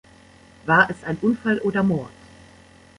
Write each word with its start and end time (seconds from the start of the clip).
War 0.65 0.89
es 0.89 1.03
ein 1.03 1.17
Unfall 1.21 1.59
oder 1.59 1.83
Mord? 1.83 2.09